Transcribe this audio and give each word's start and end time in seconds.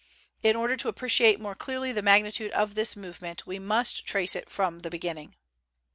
In 0.41 0.55
order 0.55 0.75
to 0.77 0.87
appreciate 0.87 1.39
more 1.39 1.53
clearly 1.53 1.91
the 1.91 2.01
magnitude 2.01 2.49
of 2.53 2.73
this 2.73 2.95
movement, 2.95 3.45
we 3.45 3.59
must 3.59 4.03
trace 4.03 4.35
it 4.35 4.49
from 4.49 4.79
the 4.79 4.89
beginning. 4.89 5.35